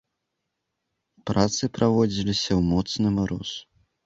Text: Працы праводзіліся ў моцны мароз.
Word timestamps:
Працы 1.31 1.63
праводзіліся 1.75 2.47
ў 2.47 2.61
моцны 2.71 3.07
мароз. 3.21 3.49